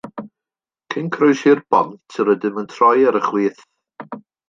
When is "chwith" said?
3.31-3.65